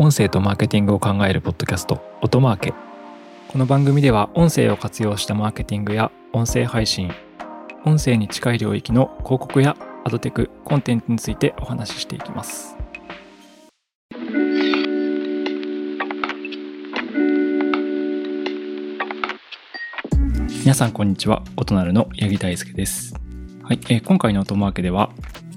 [0.00, 2.74] 音声とマーケティングを考えるポッドキャスト音マーケ。
[3.48, 7.10] この番組では音声を活用したマーケティングや音声配信
[7.84, 12.76] 音声に近い領域の広告やアドテクコンテンツについてお話ししていきます。
[20.60, 21.42] 皆さんこんにちは。
[21.56, 23.14] 音なるの八木大輔です。
[23.64, 25.10] はい、えー、今回の音マーケでは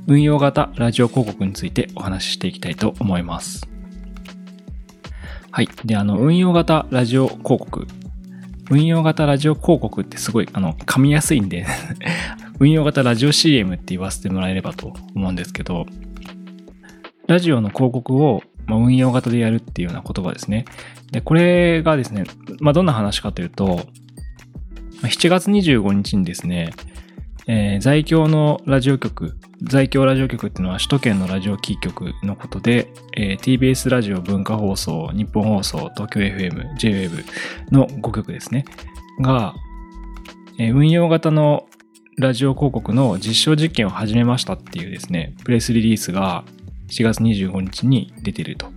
[0.07, 3.67] 運用型ラジオ広告についてお話ししていきたいと思います。
[5.53, 5.69] はい。
[5.83, 7.85] で、あの、運用型ラジオ広告。
[8.69, 11.65] 運用型ラジオ広告ってすごい、あの、噛みやすいんで
[12.59, 15.87] 運用型ラジオ CM って言わせてもらえればと思うんですけど、
[17.27, 20.63] ラジオの広告を、ま、運用型でやるっていうような言葉ですね。
[21.11, 22.23] で、これがですね、
[22.61, 23.85] まあ、どんな話かというと、
[25.01, 26.71] 7月25日にですね、
[27.47, 37.25] えー、在京のラジオ局、在京ラジオ局っていうのは首都圏のラジオキー局のことで、えー、TBS ラジオ文化放送、日本放送、東京 FM、JWAVE
[37.71, 38.65] の5局ですね、
[39.19, 39.55] が、
[40.59, 41.67] えー、運用型の
[42.17, 46.43] ラジオ広告の実証実験を始めましたっていうですね、プレスリリースが
[46.89, 48.67] 4月25日に出てると。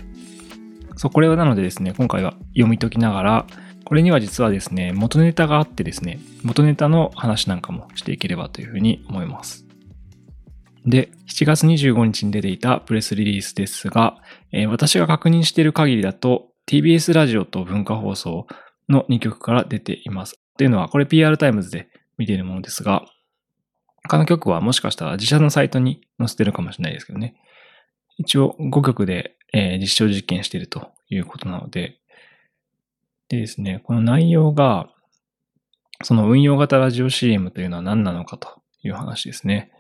[0.97, 3.47] そう、これはなのでですね、今回は読み解きながら、
[3.85, 9.67] これには実はですね、元ネタがあってですね、元ネタの話なんかもしていければというふうに思います。
[10.87, 14.17] で、7月25日に出ていたプレスリリースですが、
[14.53, 18.47] えー、私が確認している限りだと TBS ラジオと文化放送
[18.89, 20.35] の2局から出ています。
[20.57, 23.05] というのは、これ PR タイムズで見ているものですが、
[24.05, 27.35] 他の局はもしかしたら自社のサイトに載せてるかもしれないですけどね。
[28.19, 31.99] 一応5局で、えー、実証実験しているということなので、
[33.29, 34.89] でですね、この内容が、
[36.03, 39.71] その運用型ラジオ CM というのは何なのかという話ですね。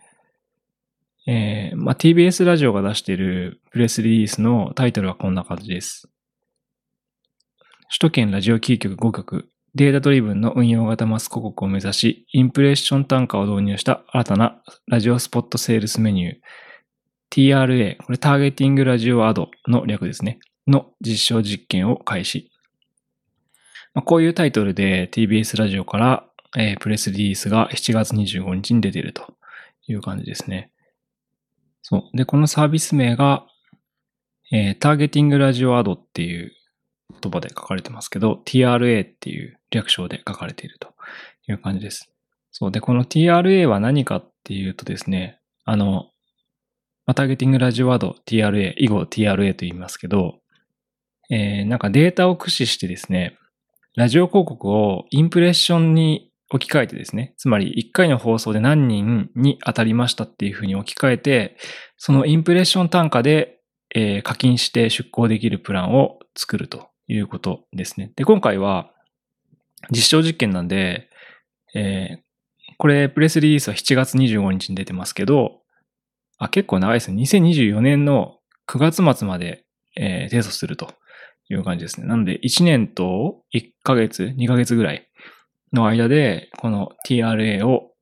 [1.26, 6.08] えー、まあ、TBS ラジオが出しているプレスリリースのタイトルはこんな感じです。
[7.88, 16.34] 首都圏ラジオキー局5局、データドリブンの運用型マス広告を目指し、インプレッション単価を導入した新たなラジオスポットセールスメニュー、
[17.30, 22.50] TRA、これターゲティングラジオアドの略ですね、の実証実験を開始。
[23.94, 29.34] まあ、こういうタイトルで TBS ラジオから、えー、プレスリリースが7月25日に出ていると
[29.86, 30.70] いう感じですね。
[31.82, 32.16] そう。
[32.16, 33.46] で、このサービス名が、
[34.52, 36.52] えー、ターゲティングラジオアドっていう
[37.22, 40.88] 言葉で書かれてますけど、TRA っていう略称で書かれていると
[41.48, 42.10] いう感じです。
[42.50, 42.72] そう。
[42.72, 46.10] で、この TRA は何かっていうとですね、あの、
[47.14, 50.40] ターゲティングラジオアド TRA、以後 TRA と言いますけど、
[51.30, 53.36] えー、なんかデータを駆使してですね、
[53.96, 61.56] ラジオ広告をインプレッションに置き換えてですね、つまり1回の放送で何人に当たりましたっていうふうに置き換えて、
[61.96, 63.60] そのインプレッション単価で、
[64.24, 68.12] 課金して出稿できるプランを作るということですね。
[68.16, 68.90] で、今回は
[69.92, 71.08] 実証実験なんで、
[71.76, 72.18] えー、
[72.78, 75.60] これプレスリリースは7月25日に出てますけど、
[76.38, 77.22] あ、結構長いですね。
[77.22, 78.38] 2024年の
[78.68, 79.64] 9月末まで、
[79.96, 80.94] えー、提訴すると
[81.50, 82.06] いう感じですね。
[82.06, 85.08] なので、1年と1ヶ月、2ヶ月ぐらい
[85.72, 87.92] の間で、この TRA を、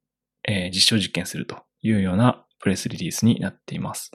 [0.45, 4.13] えー、実証実験するというようなプレスリリースになっています。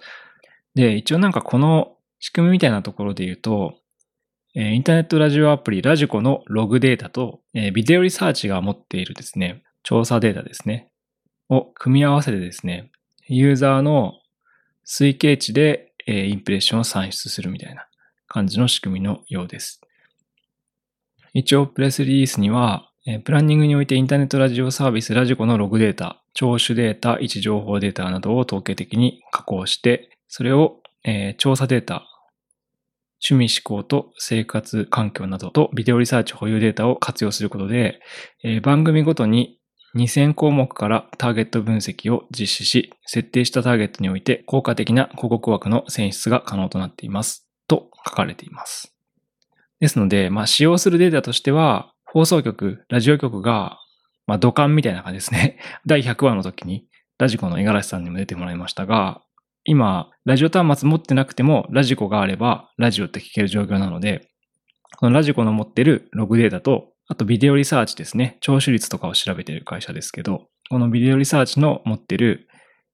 [0.75, 3.75] で、一応なんかこの仕組みみたいなところで言うと、
[4.55, 10.91] え、インターネットラジオアプリラジコのログデータと、え、ビデオリサーチが持っているですね、調査データですね、
[11.49, 12.91] を組み合わせてですね、
[13.27, 14.13] ユーザーの
[14.85, 17.86] 推計値で、え、インプレッションを算出するみたいな
[18.37, 19.81] 感じの仕組みのようです。
[21.33, 22.91] 一応、プレスリリースには、
[23.23, 32.05] プランニングにおいてインターネットラジオサービスラジコのログデータ、聴取データ、位置情報データなどを統計的に加工して、それを、え、調査データ、
[33.27, 37.99] 趣味思考と生活環境などとビデオリサーチ保有データを活用することで、
[38.43, 39.57] え、番組ごとに
[39.95, 47.46] 2000項目からターゲット分析を実施し、設定したターゲットにおいて効果的な広告枠の選出が可能となっています。
[47.67, 48.93] と書かれています。
[49.79, 53.79] ですので、まあ、使用するデータとしては、放送局、ラジオ局が、
[54.25, 55.59] まあ、土管みたいな感じですね。
[55.85, 56.87] 第100話の時に、
[57.19, 59.21] ラジコの五十嵐さんにも出てもらいましたが、
[59.65, 64.29] 今、ラジオ端末持ってなくても、ラジコがあれば、ラジオって聞ける状況なので、
[64.97, 68.37] このラジコの持ってるログデータと、あとビデオリサーチですね。
[68.41, 72.47] 聴取率とかを調べている会社ですけど、このビデオリサーチの持ってる、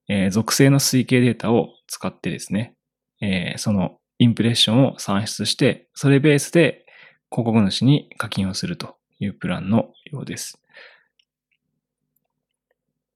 [0.09, 2.75] えー、属性の推計データを使ってですね、
[3.21, 6.85] えー、そのインプレッションを算出して、それベースで
[7.31, 10.59] 広告主に課金をするというプランのようです。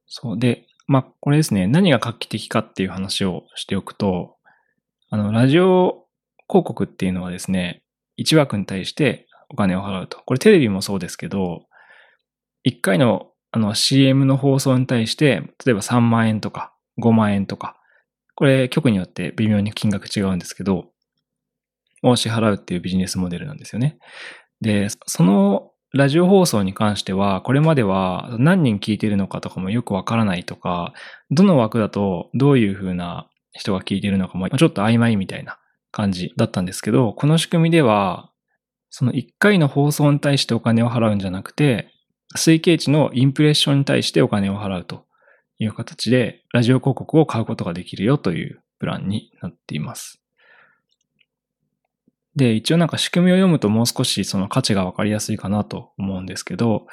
[0.07, 4.37] そうで、まあ、これですね、何が画期的かっていう話をしておくと、
[5.09, 6.05] あの、ラジオ
[6.49, 7.83] 広告っていうのはですね、
[8.17, 10.19] 1枠に対してお金を払うと。
[10.25, 11.65] これテレビもそうですけど、
[12.65, 17.77] 1回のあの CM の放送に対して、例えば3万円とか5万円とか、
[18.37, 20.91] これ局によって微妙に金額違うんですけど、
[22.03, 23.97] を支払うっていうビジネスモデルなんですよね。
[24.61, 30.93] で、そのラジオ放送に関しては、これまでは何人聞いてるのかとかもよくわからないとか、
[31.31, 35.57] どの枠だとどういう風な人が聞いてるのかもちょっと曖昧みたいな
[35.91, 38.29] 感じだったんですけど、この仕組みでは、
[38.91, 41.89] その1回の放送に対してお金を払うんじゃなくて、
[42.35, 45.06] 推計値のインプレッションに対してお金を払うと
[45.59, 50.21] いう形で、ラジオ広告を買うことができるよというプランになっています。
[52.35, 56.85] で、一応なんか仕組みを読むともう少しその価値がわかりやすいかなと思うんですけど、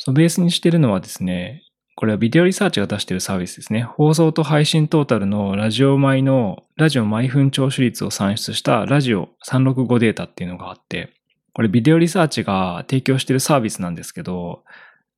[0.00, 1.62] そのベースにしてるのはですね、
[1.96, 3.82] これはビデオリサーチが出しているサービスですね。
[3.82, 11.12] 放送と配信トータルのラジオ毎の、ラジオ毎分聴取率を算出したラジオ365データっていうのがあって、
[11.52, 14.64] これビデオリサーチが提供しているサービスなんですけど、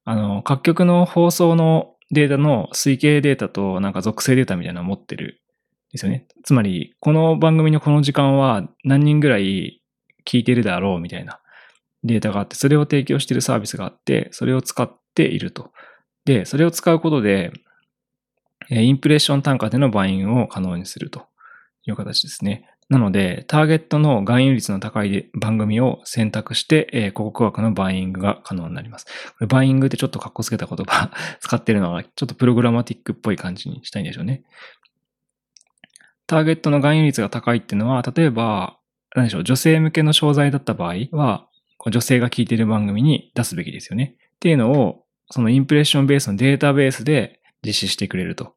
[0.04, 5.42] あの、各局の放送のデータの推計データとなんか属性データみたいなのを持ってる
[5.92, 6.26] ですよね。
[6.44, 9.82] つまり、この番組のこの時間は何人ぐらい
[10.26, 11.40] 聞いてるだろうみたいな
[12.04, 15.72] データがあって、それを提供しているサービスがあって、それを使っていると。
[16.24, 17.52] で、それを使うことで、
[18.70, 21.26] インプレッション単価でのバインを可能にすると
[21.86, 22.68] いう形ですね。
[22.88, 29.06] なので、ターゲットの含有率の高い番組を選択して、えー、広告枠のバイングが可能になります。
[29.06, 29.10] こ
[29.40, 31.10] れバイングってちょっと格好つけた言葉
[31.40, 34.44] 使ってるのは、ちょっとプログラマティックっぽい感じにしたいんでしょうね。
[36.28, 38.78] ターゲットの含有率が高いっていうのは、例えば、
[39.16, 41.48] 何でしょう、女性向けの商材だった場合は、
[41.90, 44.16] 女性が聞いている番組に出すべきですよね。
[44.36, 48.54] っていうのを、そのインプレッションベースのデータベースで実施してくれると。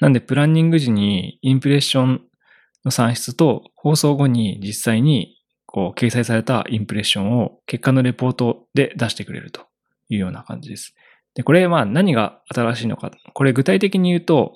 [0.00, 2.22] なんで、プランニング時にインプレッション
[2.84, 5.36] の算出と放送後に実際に
[5.66, 9.62] こう掲載されたインプレッションを結果のレポートで出してくれると
[10.08, 10.94] いうような感じです。
[11.34, 13.10] で、これまあ何が新しいのか。
[13.32, 14.54] これ具体的に言うと、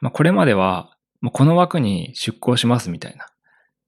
[0.00, 0.96] まあ、これまでは、
[1.32, 3.26] この枠に出向しますみたいな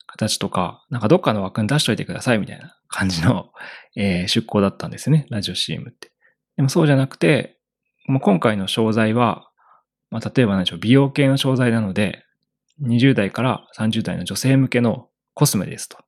[0.06, 3.50] 形とか、なんかどっかの枠に出しといてくださいみたいな感じの、
[3.96, 5.26] えー、出向だったんですね。
[5.30, 6.10] ラジオ CM って。
[6.56, 7.58] でもそうじゃなくて、
[8.06, 9.50] もう今回の商材は、
[10.10, 12.24] まあ、例えば何でしょう、美容系の商材なので、
[12.82, 15.98] 20代から30代の女性向けのコスメですと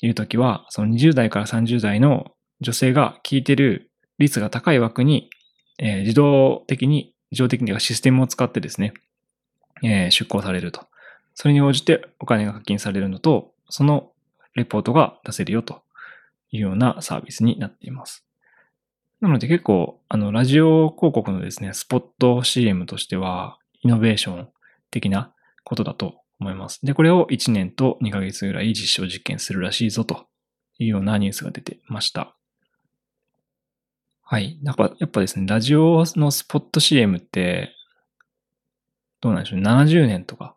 [0.00, 5.30] いうときは、その20代から30代の女性が聞いてる率が高い枠に、
[5.78, 8.94] えー、自動的に、自動的にはシステムを使ってですね、
[9.82, 10.86] えー、出向されると。
[11.34, 14.12] それに応じてお金が課金されるのと、その
[14.54, 15.82] レポートが出せるよと
[16.50, 18.24] いうようなサービスになっています。
[19.20, 24.48] なので結構、あの、ラジオ広告のですね、スポット CM としては、イノベーション
[24.90, 25.32] 的な
[25.66, 26.78] ことだと思います。
[26.84, 30.26] で、これを1年と2ヶ月ぐらい実証実験するらしいぞと
[30.78, 32.36] いうようなニュースが出てました。
[34.22, 34.58] はい。
[34.62, 37.72] なんかやっぱですね、ラジオのスポット CM って、
[39.20, 40.56] どうなんでしょう、70年とか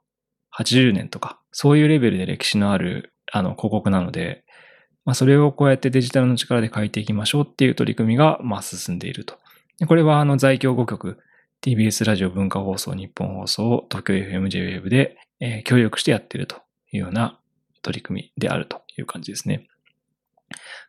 [0.56, 4.44] 80年とか、そういうレベルで歴史のあるあの広告なので、
[5.06, 9.38] まあ、それをこうやってデジタルの力で変えていきましょうっていう取り組みが、まあ、進んでいると。
[9.88, 11.18] これはあの在京5局
[11.62, 16.56] TBS ラジオ文化放送、日本放送、東京 FMJWEB で、えー、協力してやってると
[16.92, 17.38] いうような
[17.82, 19.68] 取り組みであるという感じですね。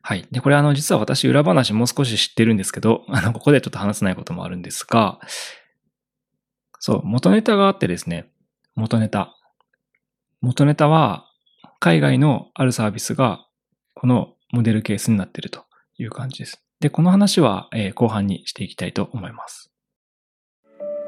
[0.02, 0.28] はい。
[0.30, 5.18] で、これあの、実は私裏話もう少し知ってるんですけど、 あの、ここでちょっと話せないこともあるんですが、
[6.78, 8.30] そう、元ネタがあってですね、
[8.76, 9.36] 元ネタ。
[10.40, 11.26] 元ネタは、
[11.80, 13.44] 海外のあるサービスが、
[13.94, 15.64] このモデルケースになっていると
[15.98, 16.64] いう感じです。
[16.78, 19.69] で、この話は、えー、後半にしていきたいと思います。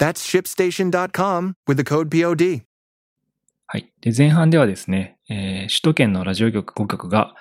[0.00, 2.62] That's shipstation.com with the code POD.
[3.66, 3.92] はい。
[4.00, 7.34] で、前半ではですね、えー、首都圏のラジオ局5局が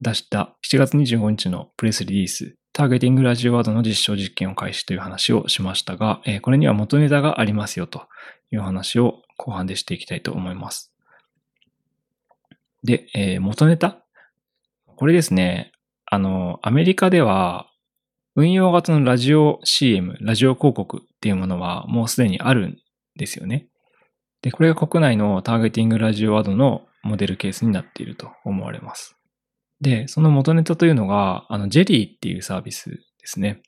[0.00, 8.06] 出した7月25日のプレスリリース、ターゲティングラジオワードの実証実験を開始という話をしましたが、えー、これには元ネタがありますよと
[8.52, 10.92] いう話を後半でしていきたいと思います。
[12.84, 14.04] で、えー、元ネタ？
[14.94, 15.72] これですね、
[16.06, 17.66] あの、アメリカでは
[18.38, 22.76] 運用型のラジオ CM、ラジオ広告っていうものはもうすでにあるん
[23.16, 23.66] ですよね。
[24.42, 29.16] で、これが国内のターゲティングラジオワードのモデルケースになっていると思われます。
[29.80, 33.60] で、その元ネタというのが、あの、ジェリーっていうサービスですね。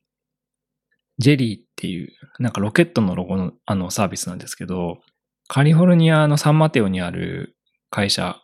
[1.18, 5.00] ジェリーっていう、なんかロケットのロゴのあのサービスなんですけど、
[5.48, 7.56] カリフォルニアのサンマテオにある
[7.90, 8.36] 会社、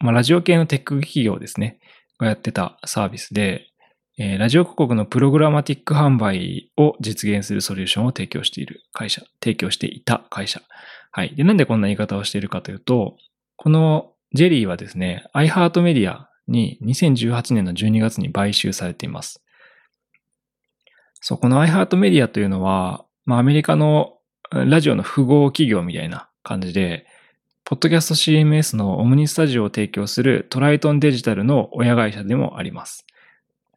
[0.00, 1.78] まあ、ラジオ系のテック企業ですね、
[2.18, 3.68] がやってたサービスで、
[4.16, 10.62] えー、ラジオ広告のプログラマティック販売を実現するソリューションを提供している会社、提供していた会社。
[11.10, 11.34] はい。
[11.34, 13.16] で、なんでこんな言い方をしているかというと、
[13.56, 19.42] このジェリーはですね、iHeartMedia に2018年の12月に買収されています。
[21.20, 24.18] そう、この iHeartMedia というのは、まあアメリカの
[24.52, 27.06] ラジオの符号企業みたいな感じで、
[27.64, 33.06] ポッドキャスト CMS のオムニスタジオを提供するトライトンデジタルの親会社でもあります。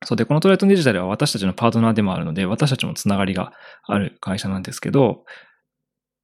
[0.03, 5.25] そうで、このトライトンデジタルは私たちのパートナーでもあるので、私たちもつながりがある会社なんですけど、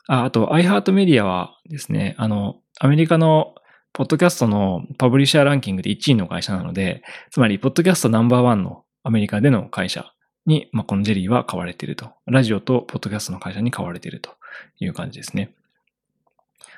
[0.08, 3.56] ああと iHeartMedia はですね、あの、アメリカの
[3.94, 10.12] ポッドキャストのパブリッシャーランキングで1位の会社なので、つまり、ポッドキャストナンバーワンのアメリカでの会社
[10.46, 12.12] に、まあ、このジェリーは買われていると。
[12.26, 14.32] ラジオとポッドキャストの会社に買われていると
[14.80, 15.54] いう感じですね。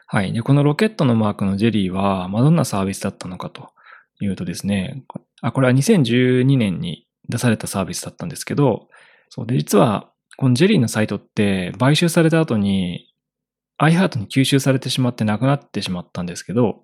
[0.08, 0.34] はい。
[0.34, 3.70] で、このロケットのマークのジェリーは、まあ、どんなサービスだったのかと
[4.22, 5.04] いうとですね、
[5.42, 8.88] あ、これは2012年に出されたサービスだったんですけど、
[9.30, 13.14] そうで、実は、このジェリーのサイトって買収された後に
[13.82, 16.84] iHeart に吸収されてしまってなくなってしまったんですけど、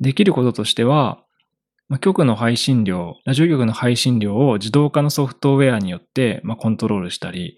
[0.00, 1.24] できることとしては、
[1.88, 7.56] まあ、局の配信量、ラジオ局の配信量を自動化のソフトウェアによって、まあ、コントロールしたり、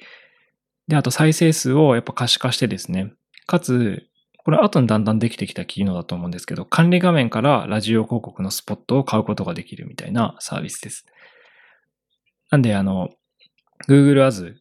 [0.88, 3.12] で、あと再生数をやっぱ可視化してですね、
[3.46, 4.06] かつ、
[4.44, 11.06] これ後にだんだんできてきた機能だと思うんですけど、管理画面からラジオ広告のスポットを買うことができるみたいなサービスです。
[12.50, 13.10] なんで、あの、
[13.88, 14.56] Google As、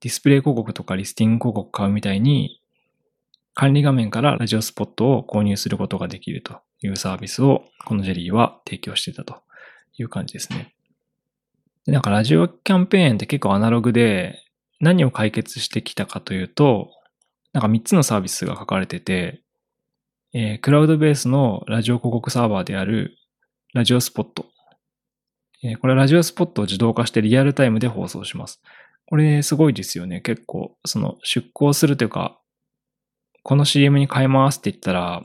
[0.00, 2.60] ディスプレイ広告とかリスティング広告買うみたいに、
[3.54, 9.42] 管理画面からラジオスポットを購入することができるというサービスをこのジェリーは提供してたと
[9.98, 10.74] いう感じですね。
[11.86, 14.42] なんかラジオキャンペーンって結構アナログで
[14.80, 16.90] 何を解決してきたかというと、
[17.52, 19.42] なんか3つのサービスが書かれてて、
[20.34, 23.16] えー、クラウドベースのラジオ広告サーバーである
[23.74, 24.46] ラジオスポット。
[25.62, 28.62] えー、これラジオスポットを自動化してリアルタイムで放送します。
[29.06, 30.22] これすごいですよね。
[30.22, 32.40] 結構、その出向するというか、
[33.42, 35.22] この CM に変えますって言ったら、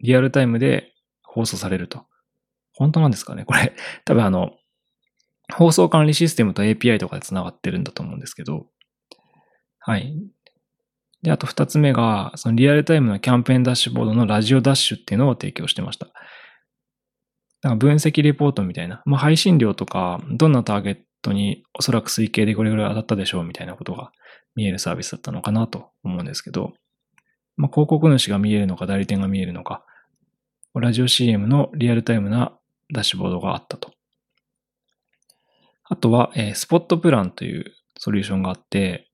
[0.00, 2.06] リアルタイムで放送されると。
[2.74, 3.74] 本当なんですかねこれ、
[4.06, 4.52] 多分あの、
[5.52, 8.66] 放送管理システムと API とかで繋がってるんだと思うんですけど、
[9.80, 10.16] はい。
[11.22, 16.08] で、あと二つ目が、そのリアルタイムのキャンペーンダッシュボードのラジオダッシュっていうのを提供してました。
[17.62, 24.10] なんか分析レポートみたいな、まあ、配信量とか、どんなターゲットにおそらく推計でこれぐらい当たったでしょうみたいなことが
[24.56, 26.72] 見えるサービスだったのかなと思うんですけど、
[27.56, 29.84] まあ、広告主が見えるのか代理店が見えるのか、
[30.74, 32.58] ラジオ CM のリアルタイムな
[32.92, 33.92] ダッシュボードがあったと。
[35.84, 39.10] あとは、え、スポットプランというソリューションがあって、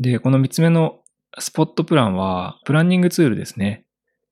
[0.00, 1.00] で、この三つ目の
[1.38, 3.86] スポットプランは、プランニングツールですね。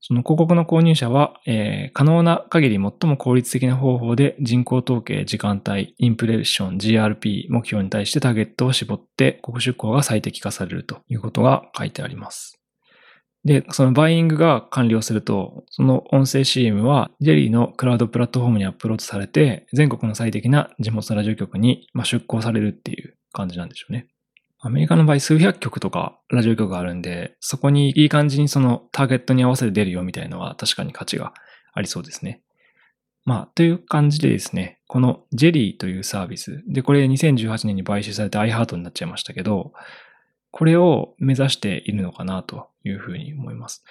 [0.07, 12.61] その広告の購入者は、えー、可能な限り最も効率的な方法で人口統計、時間帯、インプレッション、GRP 目標に対してターゲットを絞って広告出稿が最適化されるということが書いてあります。
[13.45, 24.07] で、そのバイイングが完了すると、その音声 CM はジェリーのクラウドプラットフォームにアップロードされて、全国の最適な地元ラジオ局に出向されるっていう感じなんでしょうね。
[24.65, 31.35] アメリカの場合数百曲とかラジオ局があるんで、そこにいい感じにそのターゲットに合わせて出るよみたいなのは確かに価値が
[31.75, 32.41] ありそうですね。
[33.25, 39.71] まあ、という感じでですね、このジェリーというサービス、で、これ2018年に買収されて iHeart になっちゃいましたけど、
[40.49, 43.83] これを目指しているのかなというふうに思います。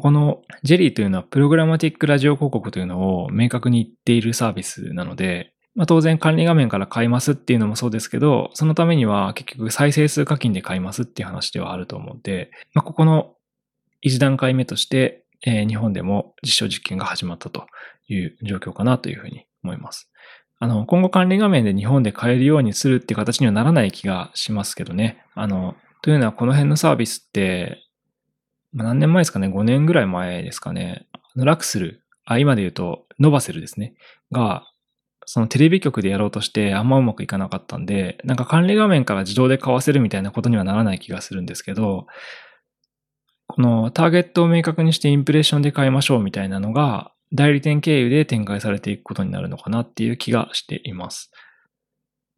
[0.00, 13.34] このジェリーというのはプログラマティックラジオ広告というのを明確に言っているサービスなので、まあ、当然管理画面から買いますっていうのもそうですけど、そのためには結局再生数課金で買いますっていう話ではあると思うんで、まあ、ここの
[14.00, 17.66] 一段階目として、えー、日本でも実証実験が始まったと
[18.08, 20.10] いう状況かなというふうに思います。
[20.60, 25.24] あの、今後管理画面で日本で買えるようにするっていう形にはならない気がしますけどね。
[25.34, 27.82] あの、というのはこの辺のサービスって、
[28.72, 31.06] まあ、何年前ですかね ?5 年ぐらい前ですかね？
[31.34, 33.94] ラクスル、あ、今で言うと、ノバセルですね。
[34.30, 34.64] が、
[35.26, 42.06] そのテレビ局でやろうとしてあんまうまくいかなかったんで、なんか管理画面から自動で買わせるみたいなことにはならない気がするんですけど、
[43.46, 51.30] このターゲットを明確にしてインプレッションで買いましょうみたいなのが代理店経由で展開されていくことになるのかなっていう気がしています。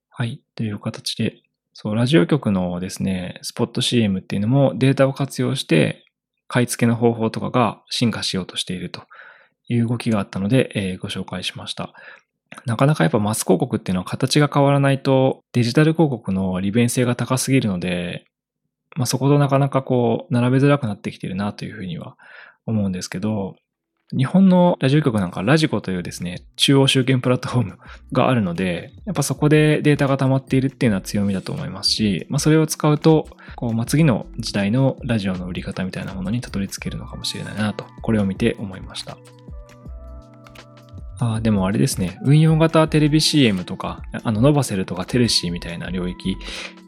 [0.09, 0.41] はい。
[0.55, 1.43] という形で、
[1.75, 6.07] そう、ラジオ局のですね、スポット CM っていうのもデータを活用して
[6.49, 9.03] 買い付けの方法とかが進化しようとしていると
[9.69, 11.93] いう動きがあったので、えーご紹介しました。
[12.65, 18.25] なかなかやっぱマス広告っていうのは形が変わらないとデジタル広告の利便性が高すぎるので、
[18.97, 22.17] まあ、そことなかなかこう並べづらくなってきてるなというふうには
[22.67, 23.57] 思うんですけど、
[24.17, 27.79] 日本のラジオ局なんかラジコというですね、中央集権プラットフォーム
[28.13, 33.27] があるので、やっぱそこでデータが溜まっているっていうのは強みだと思いますし、まあ、それを使うと、
[33.57, 39.19] こう、まあ、次の時代のラジオの売り方みたいなものにたどり着けるのかもしれないなと、これを見て思いました。
[41.19, 46.37] あでもあれですね、運用型テレビ CM とか、あの、ノバセルとかテレシーみたいな領域。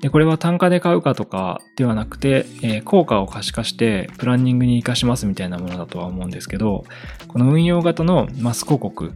[0.02, 6.84] で、これは単価で買うかとかではなくて、えー効果を可視化してプランニングに活かしますみたいなものだとは思うんですけど、
[7.26, 9.12] この運用型のマス広告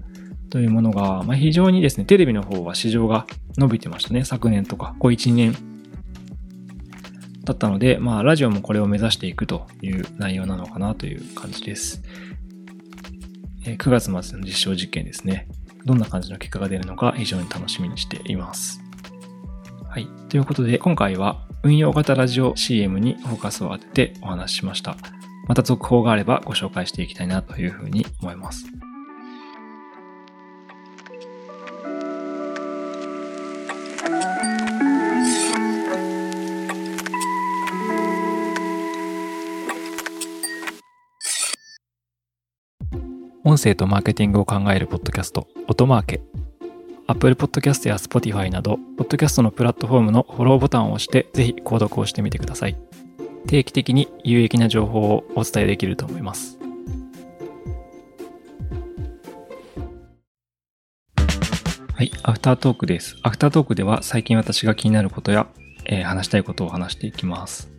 [0.50, 3.26] というものが、まあ、非常にですね、テレビの方は市場が
[3.56, 4.24] 伸びてましたね。
[4.24, 5.56] 昨年とか、こう1、年
[7.44, 12.02] だったので、まあ、ラジオもこれを目指していくという内容なのかなという感じです。
[13.64, 15.48] 9月末の実証実験ですね。
[15.84, 18.80] どんな感じの結果が出るのか非常に楽しみにしています。
[19.88, 20.08] はい。
[20.28, 24.96] ということで、今回は運用型ラジオ CM にフォーカスを当ててお話ししました。
[25.48, 28.64] また続報があればご紹介していきたいなというふうに思います。
[43.52, 46.22] 音声とマーケティングを考えるポッドキャスト、音マーケ。
[47.06, 52.78] Apple Podcast や Spotify など、ポッドキャストのプラットフォームのフォローボタンを押して、ぜひ購読をしてみてください。
[53.46, 56.58] 定期的に有益な情報をお伝えできると思います。
[61.94, 63.18] はい、アフタートークです。
[63.22, 65.46] アフタートークでは最近私が気になることや、
[65.84, 67.70] えー話したいことを話していきます。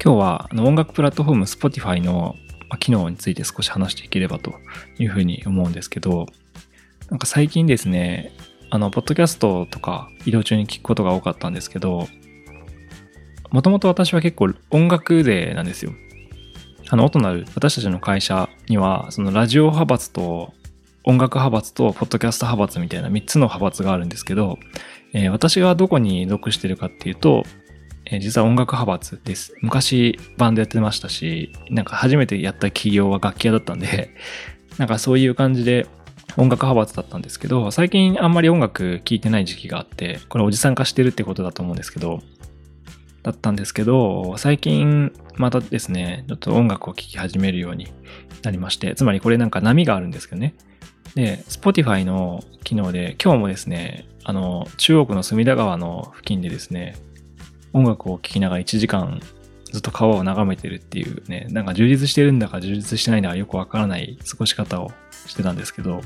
[0.00, 2.36] 今日はあの音楽プラットフォーム Spotify の
[2.76, 4.54] 機能について少し話していければと
[4.98, 6.26] いうふうに思うんですけど、
[7.10, 8.32] なんか最近ですね、
[8.70, 12.06] あの、ポッドキャストとか移動中に聞くことが多かったんですけど、
[13.50, 15.92] もともと私は結構音楽勢なんですよ。
[16.90, 20.52] あの、音なる私たちの会社には、そのラジオ派閥と
[21.04, 24.58] 音楽派閥とポッドキャスト派閥みたいな3つの派閥があるんですけど、
[25.14, 27.44] えー私がどこに属してるかっていうと、
[28.10, 29.54] え実は音楽派閥です。
[29.60, 34.14] 昔バンドやってましたし、なんか初めてやった企業は楽器屋だったんで、
[34.78, 35.86] なんかそういう感じで
[36.36, 42.22] 音楽派閥だったんですけど、最近あんまり音楽聴いてない時期があって、これおじさん化してるってことだと思うんですけど、
[43.22, 47.88] だったんですけど、最近またですね、ちょっと音楽を聴き始めるように
[48.42, 50.54] なりまして、つまりこれなんか波があるんですけどね。
[51.14, 56.96] で、Spotify の機能で今日もですね、あの、中国の隅田川の付近でですね、
[57.72, 59.20] 音楽を聴きながら1時間
[59.72, 64.92] ずっと川を眺めてるっていうね、なんか充実してるんだか充実してないんだかよくわからない過ごし方を
[65.26, 66.00] してたんですけど、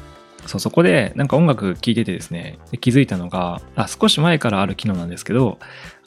[0.46, 5.58] そう、そこでなんか音楽聴いててですね、で気づいたのが、あ、少し前からある機能なんですけど、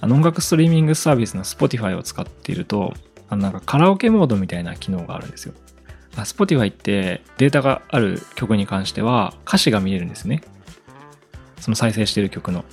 [0.02, 2.94] あの音楽ストリーミングサービスの Spotify を使っていると、
[3.30, 5.54] あのなんかカラオケモードみたいな機能があるんですよ。
[6.12, 10.42] Spotify ってデータがある曲に関しては歌詞が見えるんですね。
[11.60, 12.64] その再生している曲の。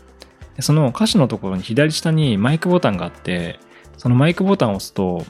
[0.56, 3.58] でその歌詞のところに左下にマイクボタンがあって、
[3.96, 5.24] そのマイクボタンを押すと、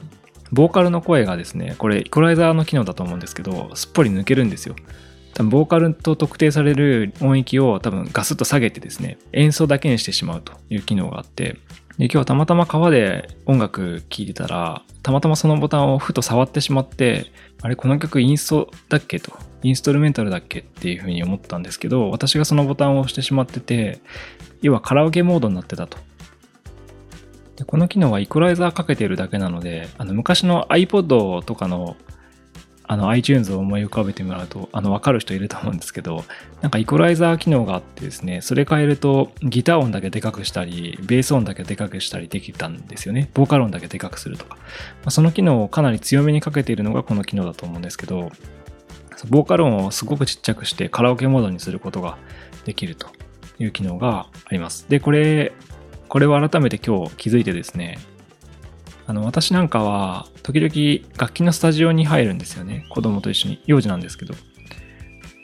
[0.51, 4.75] ボーカルの声がですね、これイコライザーの機能だと思うんですけど、すっぽり抜けるんですよ。
[5.33, 11.57] 多分ボーカルと特定される音域を多分ガスッと下げてですね、演奏だけにしてしまうという機能があって、
[11.97, 17.31] で今日たまたま川で音楽聴いてたら、たまたまそのボタンをふと触ってしまって、
[17.61, 19.31] あれこの曲インストだっけと、
[19.63, 23.99] インストルメンタルだっけっていうふうに思ったんですけど、私がそのボタンを押してしまってて、
[24.63, 25.99] 要はカラオケモードになってたと。
[27.57, 31.95] でこの機能はイコライザーかけてるだけなので、あの昔の iPod とかの
[32.85, 36.25] あの iTunes を思い浮かべてもらうと、あの、わかる人いると思うんですけど、
[36.61, 43.29] なんかイコライザー機能があってですね、それ変えるとギター音だけでかくしたり、ベース音だけでかくしたりできたんですよね。
[43.33, 44.57] ボーカル音だけでかくするとか。
[45.05, 48.31] ま、その機能をかなり強めにかけているのがこの機能だと思うんですけど、
[49.29, 52.17] ボーカル音をすごくちっちゃくしてカラオケモードにすることが
[52.65, 53.07] できると
[53.59, 54.87] いう機能があります。
[54.89, 55.53] で、これ、
[56.07, 57.97] これを改めて今日気づいてですね、
[59.05, 62.85] あの、私なんかは、時々楽器のスタジオに入るんですよね。
[62.89, 63.61] 子供と一緒に。
[63.65, 64.33] 幼児なんですけど。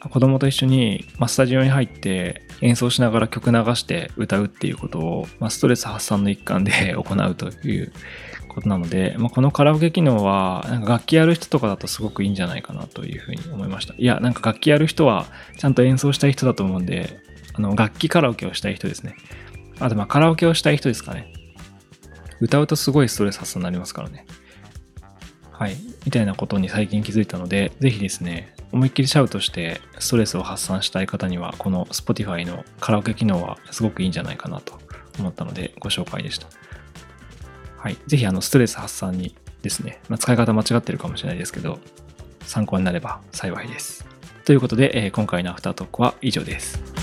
[0.07, 7.91] 子供と一緒に、まあ、スタジオに入って演奏しながら曲流して歌うっていうことを、まあ、ストレス発散の一環で 行うという
[8.47, 13.93] ことなので、まあ、このカラオケ機能は、なんか楽器やる人とかだとすごくいいんじゃないかなというふうに思いました。
[13.97, 15.25] いや、なんか楽器やる人は、
[15.57, 17.19] ちゃんと演奏したい人だと思うんで、
[17.59, 19.15] あの、楽器カラオケをしたい人ですね。
[19.79, 21.33] あと、まあ、カラオケをしたい人ですかね。
[22.39, 24.25] 歌うとすごいストレス発散になりますからね。
[25.51, 25.75] はい。
[26.05, 34.79] みたいなことに最近気づいたので、ぜひですね、思いっきりシャウトしてストレスを発散したい方には、この Spotify のカラオケ機能はすごくいいんじゃないかなと
[35.19, 36.47] 思ったので、ご紹介でした。
[37.77, 37.97] はい。
[38.07, 41.79] ぜひ、あの、ストレス発散にですね、まあ、使い方間違ってるかもしれないですけど、
[42.45, 44.05] 参考になれば幸いです。
[44.45, 46.98] ということで、えー今回のアフタートークは以上です。